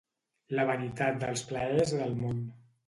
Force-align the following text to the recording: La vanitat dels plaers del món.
La 0.59 0.65
vanitat 0.71 1.21
dels 1.25 1.47
plaers 1.53 1.97
del 2.03 2.21
món. 2.25 2.45